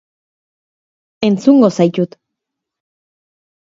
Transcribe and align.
Entzungo 1.29 1.69
zaitut. 1.77 2.11